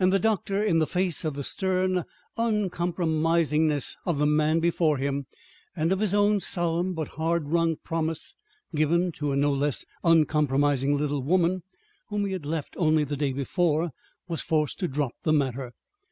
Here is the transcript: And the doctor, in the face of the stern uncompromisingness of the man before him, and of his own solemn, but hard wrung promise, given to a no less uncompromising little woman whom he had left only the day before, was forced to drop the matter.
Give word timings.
And 0.00 0.12
the 0.12 0.18
doctor, 0.18 0.60
in 0.60 0.80
the 0.80 0.84
face 0.88 1.24
of 1.24 1.34
the 1.34 1.44
stern 1.44 2.02
uncompromisingness 2.36 3.96
of 4.04 4.18
the 4.18 4.26
man 4.26 4.58
before 4.58 4.96
him, 4.96 5.26
and 5.76 5.92
of 5.92 6.00
his 6.00 6.12
own 6.12 6.40
solemn, 6.40 6.92
but 6.92 7.06
hard 7.14 7.50
wrung 7.50 7.76
promise, 7.84 8.34
given 8.74 9.12
to 9.12 9.30
a 9.30 9.36
no 9.36 9.52
less 9.52 9.86
uncompromising 10.02 10.96
little 10.98 11.22
woman 11.22 11.62
whom 12.08 12.26
he 12.26 12.32
had 12.32 12.46
left 12.46 12.74
only 12.78 13.04
the 13.04 13.16
day 13.16 13.32
before, 13.32 13.92
was 14.26 14.40
forced 14.42 14.80
to 14.80 14.88
drop 14.88 15.12
the 15.22 15.32
matter. 15.32 15.72